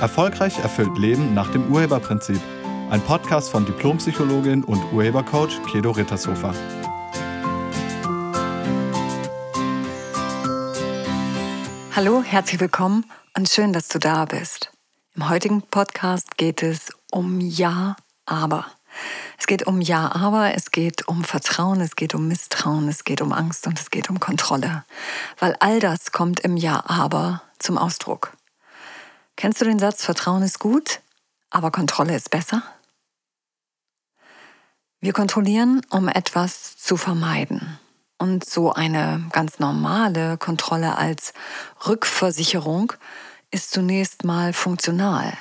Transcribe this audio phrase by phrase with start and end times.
[0.00, 2.40] Erfolgreich erfüllt Leben nach dem Urheberprinzip.
[2.88, 6.54] Ein Podcast von Diplompsychologin und Urhebercoach Kedo Rittershofer.
[11.94, 13.04] Hallo, herzlich willkommen
[13.36, 14.72] und schön, dass du da bist.
[15.14, 18.64] Im heutigen Podcast geht es um Ja, aber.
[19.38, 23.20] Es geht um Ja, aber, es geht um Vertrauen, es geht um Misstrauen, es geht
[23.20, 24.84] um Angst und es geht um Kontrolle.
[25.38, 28.32] Weil all das kommt im Ja, aber zum Ausdruck.
[29.40, 31.00] Kennst du den Satz, Vertrauen ist gut,
[31.48, 32.62] aber Kontrolle ist besser?
[35.00, 37.78] Wir kontrollieren, um etwas zu vermeiden.
[38.18, 41.32] Und so eine ganz normale Kontrolle als
[41.86, 42.92] Rückversicherung
[43.50, 45.32] ist zunächst mal funktional.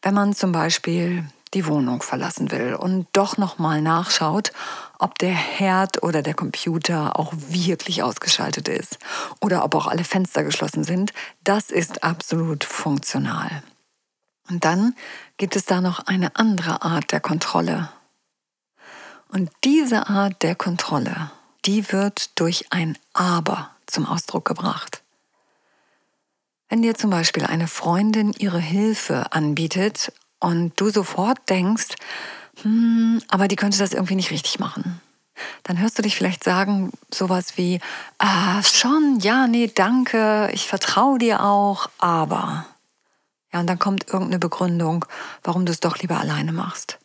[0.00, 4.52] Wenn man zum Beispiel die Wohnung verlassen will und doch nochmal nachschaut,
[4.98, 8.98] ob der Herd oder der Computer auch wirklich ausgeschaltet ist
[9.44, 11.12] oder ob auch alle Fenster geschlossen sind,
[11.44, 13.62] das ist absolut funktional.
[14.48, 14.94] Und dann
[15.36, 17.90] gibt es da noch eine andere Art der Kontrolle.
[19.28, 21.30] Und diese Art der Kontrolle,
[21.66, 25.02] die wird durch ein Aber zum Ausdruck gebracht.
[26.70, 31.96] Wenn dir zum Beispiel eine Freundin ihre Hilfe anbietet und du sofort denkst,
[32.62, 35.02] hm, aber die könnte das irgendwie nicht richtig machen.
[35.62, 37.80] Dann hörst du dich vielleicht sagen, sowas wie,
[38.18, 42.66] ah, schon, ja, nee, danke, ich vertraue dir auch, aber.
[43.52, 45.04] Ja, und dann kommt irgendeine Begründung,
[45.42, 46.98] warum du es doch lieber alleine machst.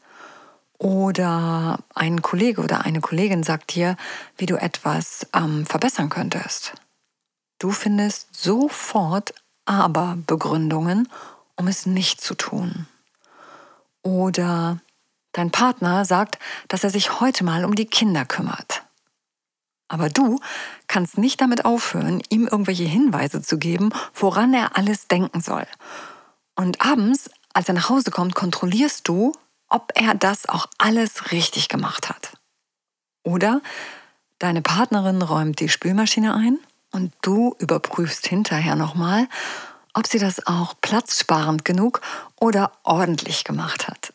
[0.80, 3.98] Oder ein Kollege oder eine Kollegin sagt dir,
[4.38, 6.74] wie du etwas ähm, verbessern könntest.
[7.60, 9.34] Du findest sofort
[9.66, 11.10] aber Begründungen,
[11.58, 12.88] um es nicht zu tun.
[14.02, 14.80] Oder
[15.34, 18.84] dein Partner sagt, dass er sich heute mal um die Kinder kümmert.
[19.88, 20.40] Aber du
[20.88, 25.66] kannst nicht damit aufhören, ihm irgendwelche Hinweise zu geben, woran er alles denken soll.
[26.56, 29.34] Und abends, als er nach Hause kommt, kontrollierst du,
[29.68, 32.34] ob er das auch alles richtig gemacht hat.
[33.24, 33.62] Oder
[34.38, 36.60] deine Partnerin räumt die Spülmaschine ein
[36.92, 39.28] und du überprüfst hinterher nochmal,
[39.94, 42.02] ob sie das auch platzsparend genug
[42.40, 44.14] oder ordentlich gemacht hat.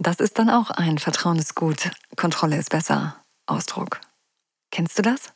[0.00, 3.16] Das ist dann auch ein Vertrauen ist gut, Kontrolle ist besser
[3.46, 4.00] Ausdruck.
[4.70, 5.32] Kennst du das?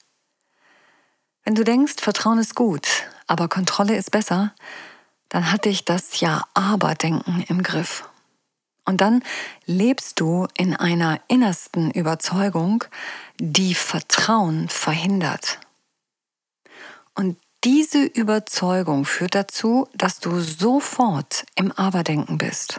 [1.42, 2.86] Wenn du denkst, Vertrauen ist gut,
[3.26, 4.54] aber Kontrolle ist besser,
[5.30, 8.08] dann hat dich das Ja-Aber-Denken im Griff.
[8.84, 9.24] Und dann
[9.66, 12.84] lebst du in einer innersten Überzeugung,
[13.40, 15.58] die Vertrauen verhindert.
[17.14, 22.78] Und diese Überzeugung führt dazu, dass du sofort im Aberdenken bist.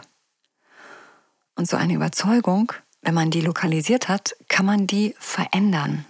[1.56, 2.72] Und so eine Überzeugung,
[3.02, 6.04] wenn man die lokalisiert hat, kann man die verändern.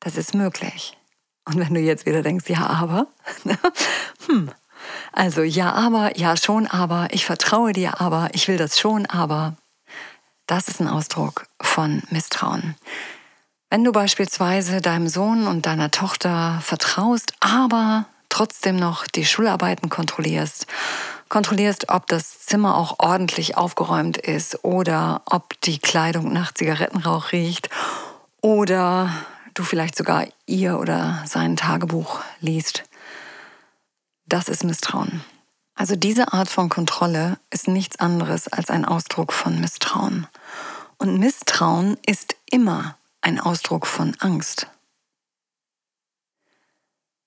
[0.00, 0.96] Das ist möglich.
[1.44, 3.08] Und wenn du jetzt wieder denkst, ja, aber,
[4.26, 4.50] hm,
[5.12, 9.56] also ja, aber, ja, schon, aber, ich vertraue dir, aber, ich will das schon, aber,
[10.46, 12.76] das ist ein Ausdruck von Misstrauen.
[13.70, 20.66] Wenn du beispielsweise deinem Sohn und deiner Tochter vertraust, aber trotzdem noch die Schularbeiten kontrollierst,
[21.28, 27.68] kontrollierst, ob das Zimmer auch ordentlich aufgeräumt ist oder ob die Kleidung nach Zigarettenrauch riecht
[28.40, 29.10] oder
[29.54, 32.84] du vielleicht sogar ihr oder sein Tagebuch liest.
[34.26, 35.22] Das ist Misstrauen.
[35.74, 40.26] Also diese Art von Kontrolle ist nichts anderes als ein Ausdruck von Misstrauen.
[40.98, 44.66] Und Misstrauen ist immer ein Ausdruck von Angst.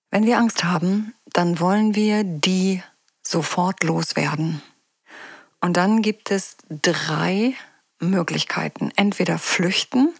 [0.09, 2.83] Wenn wir Angst haben, dann wollen wir die
[3.21, 4.61] sofort loswerden.
[5.59, 7.55] Und dann gibt es drei
[7.99, 8.91] Möglichkeiten.
[8.95, 10.13] Entweder flüchten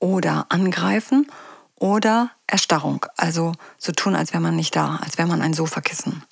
[0.00, 1.30] oder angreifen
[1.74, 3.06] oder Erstarrung.
[3.16, 6.24] Also so tun, als wäre man nicht da, als wäre man ein Sofakissen.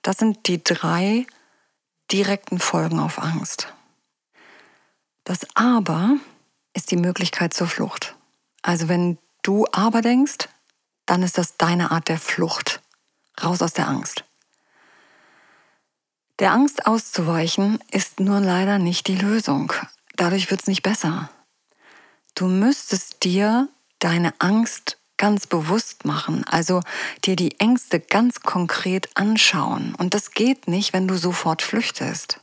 [0.00, 1.26] Das sind die drei
[2.10, 3.72] direkten Folgen auf Angst.
[5.24, 6.16] Das Aber
[6.72, 8.16] ist die Möglichkeit zur Flucht.
[8.62, 10.48] Also wenn du aber denkst,
[11.06, 12.80] dann ist das deine Art der Flucht.
[13.42, 14.24] Raus aus der Angst.
[16.42, 19.72] Der Angst auszuweichen ist nur leider nicht die Lösung.
[20.16, 21.30] Dadurch wird es nicht besser.
[22.34, 23.68] Du müsstest dir
[24.00, 26.80] deine Angst ganz bewusst machen, also
[27.24, 29.94] dir die Ängste ganz konkret anschauen.
[29.94, 32.40] Und das geht nicht, wenn du sofort flüchtest.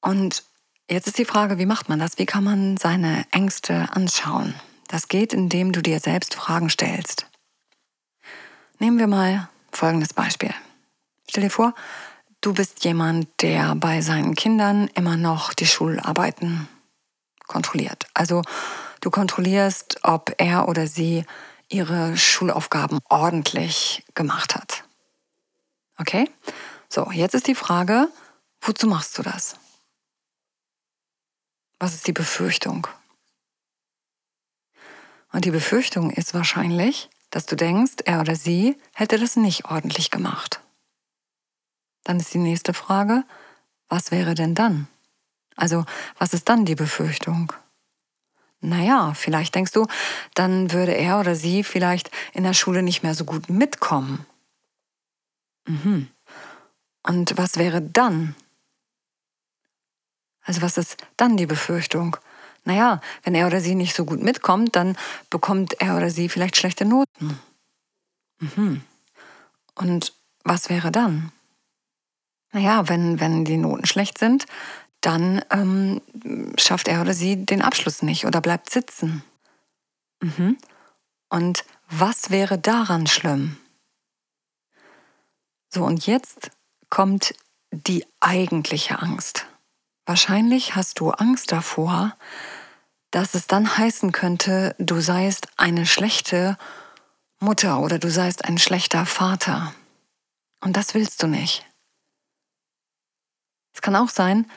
[0.00, 0.44] Und
[0.88, 2.18] Jetzt ist die Frage, wie macht man das?
[2.18, 4.54] Wie kann man seine Ängste anschauen?
[4.86, 7.26] Das geht, indem du dir selbst Fragen stellst.
[8.78, 10.54] Nehmen wir mal folgendes Beispiel.
[11.34, 11.74] Stell dir vor,
[12.42, 16.68] du bist jemand, der bei seinen Kindern immer noch die Schularbeiten
[17.48, 18.06] kontrolliert.
[18.14, 18.42] Also
[19.00, 21.24] du kontrollierst, ob er oder sie
[21.68, 24.84] ihre Schulaufgaben ordentlich gemacht hat.
[25.98, 26.30] Okay?
[26.88, 28.06] So, jetzt ist die Frage,
[28.60, 29.56] wozu machst du das?
[31.80, 32.86] Was ist die Befürchtung?
[35.32, 40.12] Und die Befürchtung ist wahrscheinlich, dass du denkst, er oder sie hätte das nicht ordentlich
[40.12, 40.60] gemacht.
[42.04, 43.24] Dann ist die nächste Frage,
[43.88, 44.88] was wäre denn dann?
[45.56, 45.84] Also,
[46.18, 47.52] was ist dann die Befürchtung?
[48.60, 49.86] Naja, vielleicht denkst du,
[50.34, 54.26] dann würde er oder sie vielleicht in der Schule nicht mehr so gut mitkommen.
[55.66, 56.08] Mhm.
[57.02, 58.34] Und was wäre dann?
[60.42, 62.16] Also was ist dann die Befürchtung?
[62.64, 64.96] Naja, wenn er oder sie nicht so gut mitkommt, dann
[65.28, 67.38] bekommt er oder sie vielleicht schlechte Noten.
[68.38, 68.82] Mhm.
[69.74, 70.14] Und
[70.44, 71.32] was wäre dann?
[72.54, 74.46] Naja, wenn, wenn die Noten schlecht sind,
[75.00, 76.00] dann ähm,
[76.56, 79.24] schafft er oder sie den Abschluss nicht oder bleibt sitzen.
[80.22, 80.56] Mhm.
[81.28, 83.56] Und was wäre daran schlimm?
[85.68, 86.52] So, und jetzt
[86.90, 87.34] kommt
[87.72, 89.46] die eigentliche Angst.
[90.06, 92.16] Wahrscheinlich hast du Angst davor,
[93.10, 96.56] dass es dann heißen könnte, du seist eine schlechte
[97.40, 99.74] Mutter oder du seist ein schlechter Vater.
[100.60, 101.66] Und das willst du nicht.
[103.74, 104.50] Es kann auch sein,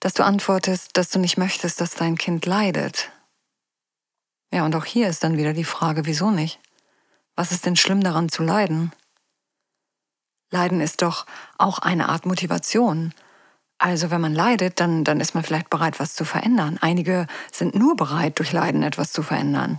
[0.00, 3.10] dass du antwortest, dass du nicht möchtest, dass dein Kind leidet.
[4.52, 6.60] Ja, und auch hier ist dann wieder die Frage, wieso nicht?
[7.34, 8.92] Was ist denn schlimm daran zu leiden?
[10.50, 11.26] Leiden ist doch
[11.58, 13.12] auch eine Art Motivation.
[13.78, 16.78] Also wenn man leidet, dann, dann ist man vielleicht bereit, was zu verändern.
[16.80, 19.78] Einige sind nur bereit, durch Leiden etwas zu verändern.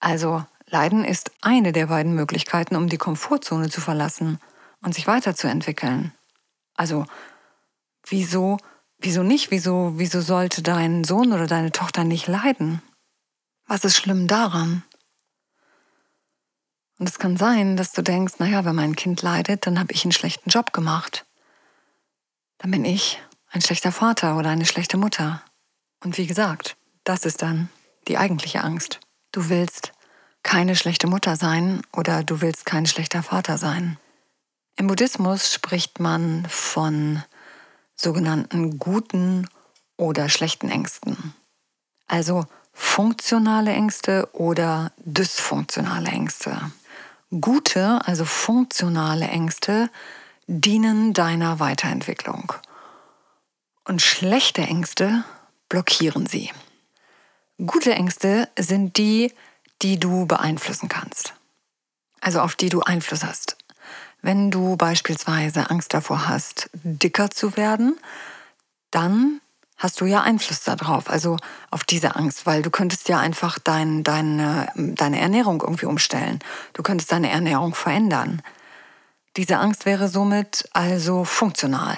[0.00, 4.38] Also Leiden ist eine der beiden Möglichkeiten, um die Komfortzone zu verlassen
[4.82, 6.12] und sich weiterzuentwickeln.
[6.76, 7.06] Also
[8.10, 8.58] wieso
[8.98, 9.50] Wieso nicht?
[9.50, 12.82] Wieso, wieso sollte dein Sohn oder deine Tochter nicht leiden?
[13.66, 14.82] Was ist schlimm daran?
[16.98, 20.04] Und es kann sein, dass du denkst, naja, wenn mein Kind leidet, dann habe ich
[20.04, 21.26] einen schlechten Job gemacht.
[22.58, 25.42] Dann bin ich ein schlechter Vater oder eine schlechte Mutter.
[26.02, 27.68] Und wie gesagt, das ist dann
[28.08, 28.98] die eigentliche Angst.
[29.30, 29.92] Du willst
[30.42, 33.96] keine schlechte Mutter sein oder du willst kein schlechter Vater sein.
[34.74, 37.22] Im Buddhismus spricht man von
[38.00, 39.48] sogenannten guten
[39.96, 41.34] oder schlechten Ängsten.
[42.06, 46.70] Also funktionale Ängste oder dysfunktionale Ängste.
[47.40, 49.90] Gute, also funktionale Ängste
[50.46, 52.52] dienen deiner Weiterentwicklung.
[53.84, 55.24] Und schlechte Ängste
[55.68, 56.50] blockieren sie.
[57.58, 59.34] Gute Ängste sind die,
[59.82, 61.34] die du beeinflussen kannst.
[62.20, 63.57] Also auf die du Einfluss hast.
[64.20, 67.98] Wenn du beispielsweise Angst davor hast, dicker zu werden,
[68.90, 69.40] dann
[69.76, 71.36] hast du ja Einfluss darauf, also
[71.70, 76.40] auf diese Angst, weil du könntest ja einfach dein, deine, deine Ernährung irgendwie umstellen.
[76.72, 78.42] Du könntest deine Ernährung verändern.
[79.36, 81.96] Diese Angst wäre somit also funktional,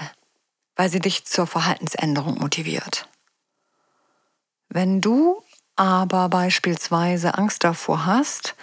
[0.76, 3.08] weil sie dich zur Verhaltensänderung motiviert.
[4.68, 5.42] Wenn du
[5.74, 8.54] aber beispielsweise Angst davor hast,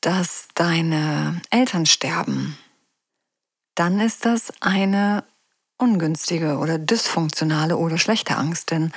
[0.00, 2.56] dass deine Eltern sterben
[3.74, 5.24] dann ist das eine
[5.78, 8.92] ungünstige oder dysfunktionale oder schlechte Angst, denn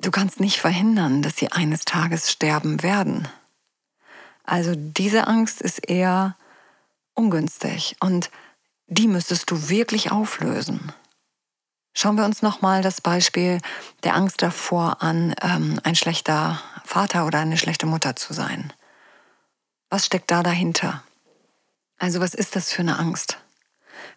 [0.00, 3.28] du kannst nicht verhindern, dass sie eines Tages sterben werden.
[4.44, 6.36] Also diese Angst ist eher
[7.14, 8.30] ungünstig und
[8.86, 10.92] die müsstest du wirklich auflösen.
[11.94, 13.60] Schauen wir uns nochmal das Beispiel
[14.04, 18.72] der Angst davor an, ähm, ein schlechter Vater oder eine schlechte Mutter zu sein.
[19.88, 21.02] Was steckt da dahinter?
[21.98, 23.38] Also was ist das für eine Angst?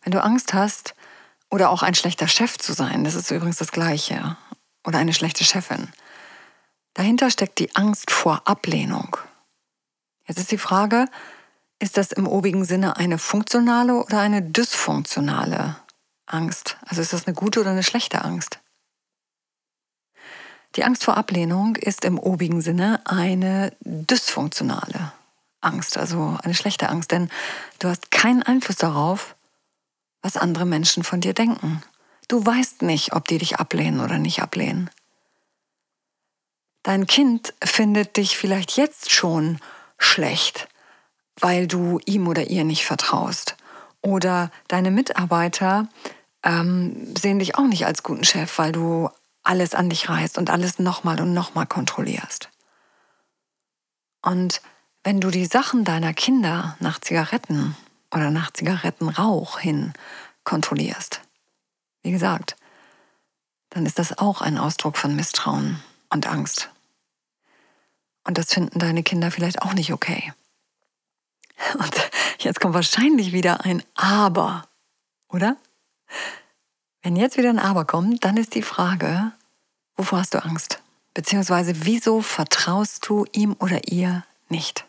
[0.04, 0.96] Wenn du Angst hast,
[1.50, 4.38] oder auch ein schlechter Chef zu sein, das ist übrigens das Gleiche,
[4.86, 5.90] oder eine schlechte Chefin,
[6.94, 9.18] dahinter steckt die Angst vor Ablehnung.
[10.28, 11.06] Jetzt ist die Frage,
[11.80, 15.78] ist das im obigen Sinne eine funktionale oder eine dysfunktionale
[16.28, 16.78] Angst?
[16.86, 18.60] Also ist das eine gute oder eine schlechte Angst?
[20.76, 25.14] Die Angst vor Ablehnung ist im obigen Sinne eine dysfunktionale
[25.62, 27.30] Angst, also eine schlechte Angst, denn
[27.80, 29.36] du hast keinen Einfluss darauf,
[30.22, 31.84] was andere Menschen von dir denken.
[32.28, 34.90] Du weißt nicht, ob die dich ablehnen oder nicht ablehnen.
[36.84, 39.60] Dein Kind findet dich vielleicht jetzt schon
[39.98, 40.68] schlecht,
[41.40, 43.58] weil du ihm oder ihr nicht vertraust.
[44.02, 45.90] Oder deine Mitarbeiter
[46.44, 49.10] ähm, sehen dich auch nicht als guten Chef, weil du
[49.44, 52.50] alles an dich reißt und alles nochmal und nochmal kontrollierst.
[54.22, 54.62] Und
[55.04, 57.76] wenn du die Sachen deiner Kinder nach Zigaretten
[58.14, 59.94] oder nach Zigarettenrauch hin
[60.44, 61.22] kontrollierst.
[62.02, 62.56] Wie gesagt,
[63.70, 66.72] dann ist das auch ein Ausdruck von Misstrauen und Angst.
[68.24, 70.34] Und das finden deine Kinder vielleicht auch nicht okay.
[71.76, 74.68] Und jetzt kommt wahrscheinlich wieder ein Aber.
[75.30, 75.58] Oder?
[77.02, 79.32] Wenn jetzt wieder ein Aber kommt, dann ist die Frage,
[79.96, 80.82] wovor hast du Angst?
[81.14, 84.86] Beziehungsweise wieso vertraust du ihm oder ihr nicht?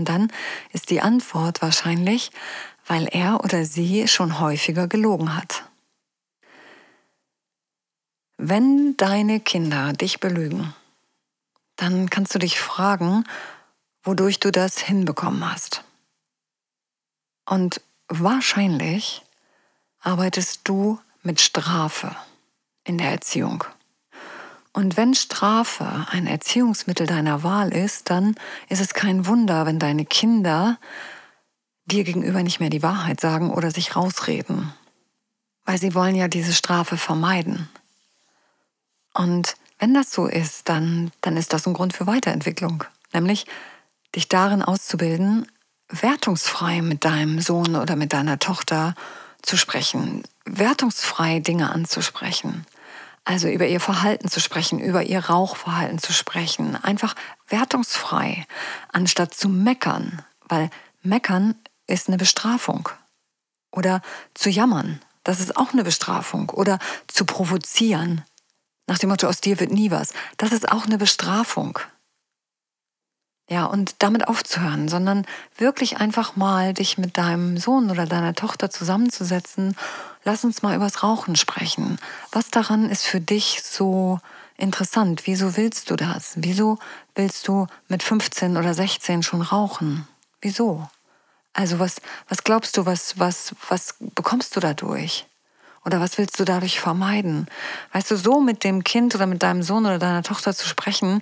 [0.00, 0.32] Und dann
[0.72, 2.30] ist die Antwort wahrscheinlich,
[2.86, 5.64] weil er oder sie schon häufiger gelogen hat.
[8.38, 10.72] Wenn deine Kinder dich belügen,
[11.76, 13.24] dann kannst du dich fragen,
[14.02, 15.84] wodurch du das hinbekommen hast.
[17.44, 19.20] Und wahrscheinlich
[20.00, 22.16] arbeitest du mit Strafe
[22.84, 23.64] in der Erziehung.
[24.72, 28.36] Und wenn Strafe ein Erziehungsmittel deiner Wahl ist, dann
[28.68, 30.78] ist es kein Wunder, wenn deine Kinder
[31.86, 34.72] dir gegenüber nicht mehr die Wahrheit sagen oder sich rausreden.
[35.64, 37.68] Weil sie wollen ja diese Strafe vermeiden.
[39.12, 42.84] Und wenn das so ist, dann, dann ist das ein Grund für Weiterentwicklung.
[43.12, 43.46] Nämlich
[44.14, 45.46] dich darin auszubilden,
[45.88, 48.94] wertungsfrei mit deinem Sohn oder mit deiner Tochter
[49.42, 52.66] zu sprechen, wertungsfrei Dinge anzusprechen.
[53.24, 56.76] Also über ihr Verhalten zu sprechen, über ihr Rauchverhalten zu sprechen.
[56.76, 57.14] Einfach
[57.48, 58.46] wertungsfrei,
[58.92, 60.22] anstatt zu meckern.
[60.48, 60.70] Weil
[61.02, 61.54] meckern
[61.86, 62.88] ist eine Bestrafung.
[63.72, 64.00] Oder
[64.34, 66.50] zu jammern, das ist auch eine Bestrafung.
[66.50, 68.24] Oder zu provozieren,
[68.90, 71.78] nach dem Motto, aus dir wird nie was, das ist auch eine Bestrafung.
[73.50, 75.26] Ja, und damit aufzuhören, sondern
[75.58, 79.76] wirklich einfach mal dich mit deinem Sohn oder deiner Tochter zusammenzusetzen.
[80.22, 81.98] Lass uns mal übers Rauchen sprechen.
[82.30, 84.20] Was daran ist für dich so
[84.56, 85.22] interessant?
[85.24, 86.34] Wieso willst du das?
[86.36, 86.78] Wieso
[87.16, 90.06] willst du mit 15 oder 16 schon rauchen?
[90.40, 90.88] Wieso?
[91.52, 95.26] Also was, was glaubst du, was, was, was bekommst du dadurch?
[95.84, 97.48] Oder was willst du dadurch vermeiden?
[97.92, 101.20] Weißt du, so mit dem Kind oder mit deinem Sohn oder deiner Tochter zu sprechen,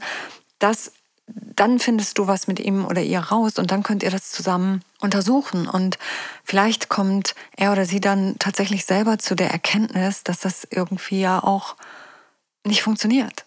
[0.58, 0.92] das
[1.28, 4.82] dann findest du was mit ihm oder ihr raus und dann könnt ihr das zusammen
[5.00, 5.66] untersuchen.
[5.66, 5.98] Und
[6.44, 11.42] vielleicht kommt er oder sie dann tatsächlich selber zu der Erkenntnis, dass das irgendwie ja
[11.42, 11.76] auch
[12.64, 13.44] nicht funktioniert.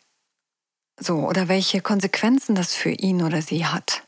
[0.99, 4.03] So, oder welche Konsequenzen das für ihn oder sie hat.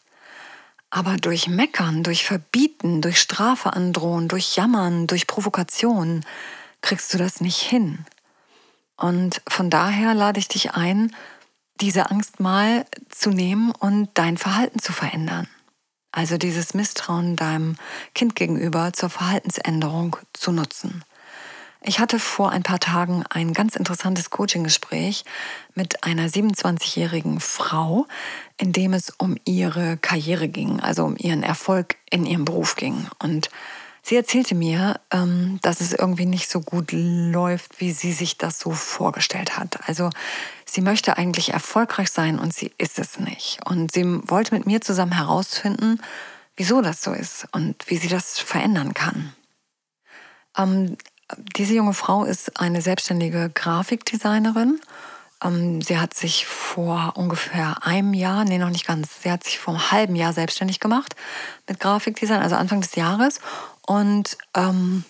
[0.89, 6.23] Aber durch Meckern, durch Verbieten, durch Strafe androhen, durch Jammern, durch Provokation
[6.81, 8.05] kriegst du das nicht hin.
[8.95, 11.15] Und von daher lade ich dich ein,
[11.81, 15.47] diese Angst mal zu nehmen und dein Verhalten zu verändern.
[16.11, 17.75] Also dieses Misstrauen deinem
[18.13, 21.03] Kind gegenüber zur Verhaltensänderung zu nutzen.
[21.85, 25.25] Ich hatte vor ein paar Tagen ein ganz interessantes Coaching-Gespräch
[25.75, 28.07] mit einer 27-jährigen Frau,
[28.57, 33.07] in dem es um ihre Karriere ging, also um ihren Erfolg in ihrem Beruf ging.
[33.19, 33.49] Und
[34.05, 38.59] Sie erzählte mir, ähm, dass es irgendwie nicht so gut läuft, wie sie sich das
[38.59, 39.87] so vorgestellt hat.
[39.87, 40.09] Also
[40.65, 43.59] sie möchte eigentlich erfolgreich sein und sie ist es nicht.
[43.65, 46.01] Und sie wollte mit mir zusammen herausfinden,
[46.57, 49.33] wieso das so ist und wie sie das verändern kann.
[50.57, 50.97] Ähm,
[51.55, 54.81] diese junge Frau ist eine selbstständige Grafikdesignerin.
[55.41, 59.59] Ähm, sie hat sich vor ungefähr einem Jahr, nee, noch nicht ganz, sie hat sich
[59.59, 61.15] vor einem halben Jahr selbstständig gemacht
[61.69, 63.39] mit Grafikdesign, also Anfang des Jahres.
[63.85, 65.03] Und ähm,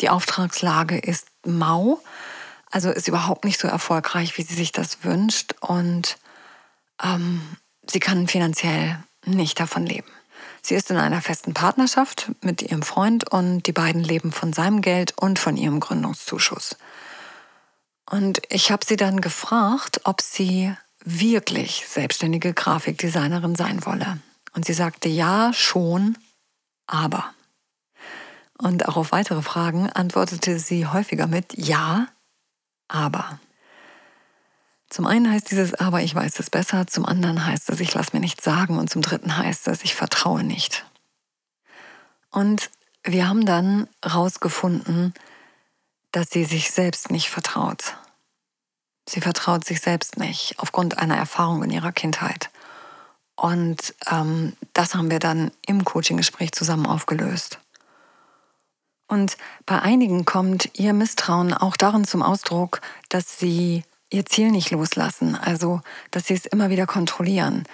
[0.00, 2.00] die Auftragslage ist mau,
[2.70, 5.54] also ist überhaupt nicht so erfolgreich, wie sie sich das wünscht.
[5.60, 6.18] Und
[7.02, 7.42] ähm,
[7.88, 10.10] sie kann finanziell nicht davon leben.
[10.62, 14.82] Sie ist in einer festen Partnerschaft mit ihrem Freund und die beiden leben von seinem
[14.82, 16.76] Geld und von ihrem Gründungszuschuss.
[18.08, 24.18] Und ich habe sie dann gefragt, ob sie wirklich selbstständige Grafikdesignerin sein wolle.
[24.52, 26.18] Und sie sagte ja, schon,
[26.86, 27.32] aber.
[28.60, 32.08] Und auch auf weitere Fragen antwortete sie häufiger mit Ja,
[32.88, 33.40] aber.
[34.90, 38.10] Zum einen heißt dieses Aber, ich weiß es besser, zum anderen heißt es, ich lasse
[38.12, 40.84] mir nichts sagen und zum dritten heißt es, ich vertraue nicht.
[42.30, 42.70] Und
[43.02, 45.14] wir haben dann herausgefunden,
[46.12, 47.96] dass sie sich selbst nicht vertraut.
[49.08, 52.50] Sie vertraut sich selbst nicht aufgrund einer Erfahrung in ihrer Kindheit.
[53.36, 57.59] Und ähm, das haben wir dann im Coaching-Gespräch zusammen aufgelöst.
[59.10, 59.36] Und
[59.66, 65.34] bei einigen kommt ihr Misstrauen auch darin zum Ausdruck, dass sie ihr Ziel nicht loslassen,
[65.34, 65.80] also
[66.12, 67.64] dass sie es immer wieder kontrollieren.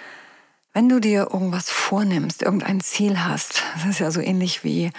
[0.73, 4.91] Wenn du dir irgendwas vornimmst, irgendein Ziel hast, das ist ja so ähnlich wie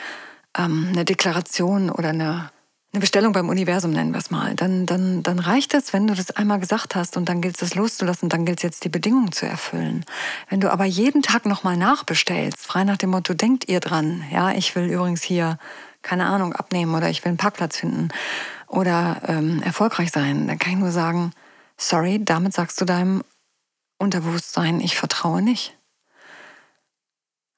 [0.57, 2.51] ähm, eine Deklaration oder eine,
[2.93, 6.15] eine Bestellung beim Universum, nennen wir es mal, dann, dann, dann reicht es, wenn du
[6.15, 9.33] das einmal gesagt hast und dann gilt es loszulassen, dann gilt es jetzt die Bedingungen
[9.33, 10.05] zu erfüllen.
[10.49, 14.53] Wenn du aber jeden Tag nochmal nachbestellst, frei nach dem Motto, denkt ihr dran, ja,
[14.53, 15.59] ich will übrigens hier
[16.09, 18.09] keine Ahnung, abnehmen oder ich will einen Parkplatz finden
[18.67, 21.33] oder ähm, erfolgreich sein, dann kann ich nur sagen,
[21.77, 23.23] sorry, damit sagst du deinem
[23.99, 25.77] Unterbewusstsein, ich vertraue nicht.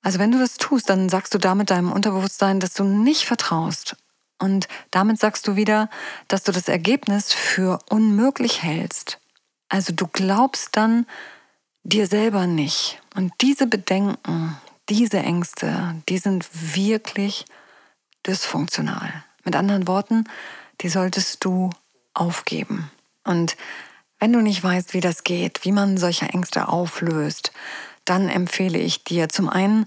[0.03, 3.97] Also wenn du das tust, dann sagst du damit deinem Unterbewusstsein, dass du nicht vertraust.
[4.41, 5.89] Und damit sagst du wieder,
[6.27, 9.21] dass du das Ergebnis für unmöglich hältst.
[9.69, 11.07] Also du glaubst dann
[11.85, 13.01] dir selber nicht.
[13.15, 14.57] Und diese Bedenken,
[14.89, 17.45] diese Ängste, die sind wirklich
[18.27, 19.25] dysfunktional.
[19.45, 20.25] Mit anderen Worten,
[20.81, 21.71] die solltest du
[22.15, 22.91] aufgeben.
[23.25, 23.57] Und
[24.19, 27.53] wenn du nicht weißt, wie das geht, wie man solche Ängste auflöst,
[28.05, 29.87] dann empfehle ich dir zum einen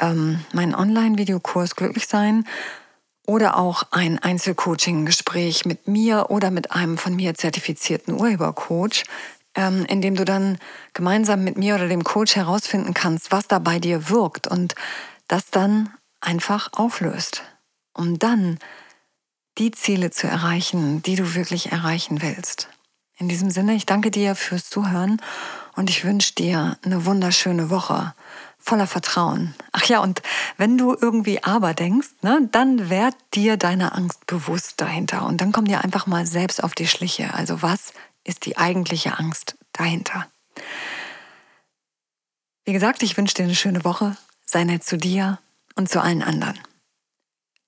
[0.00, 2.44] ähm, meinen Online-Videokurs Glücklich sein
[3.26, 9.04] oder auch ein Einzelcoaching-Gespräch mit mir oder mit einem von mir zertifizierten Urhebercoach,
[9.54, 10.58] ähm, in dem du dann
[10.94, 14.74] gemeinsam mit mir oder dem Coach herausfinden kannst, was da bei dir wirkt und
[15.28, 17.44] das dann einfach auflöst,
[17.94, 18.58] um dann
[19.58, 22.68] die Ziele zu erreichen, die du wirklich erreichen willst.
[23.16, 25.20] In diesem Sinne, ich danke dir fürs Zuhören
[25.76, 28.14] und ich wünsche dir eine wunderschöne Woche
[28.58, 29.54] voller Vertrauen.
[29.72, 30.22] Ach ja, und
[30.56, 35.52] wenn du irgendwie aber denkst, ne, dann werd dir deine Angst bewusst dahinter und dann
[35.52, 37.34] komm dir einfach mal selbst auf die Schliche.
[37.34, 37.92] Also was
[38.24, 40.26] ist die eigentliche Angst dahinter?
[42.64, 44.16] Wie gesagt, ich wünsche dir eine schöne Woche.
[44.44, 45.38] Sei nett zu dir
[45.74, 46.58] und zu allen anderen.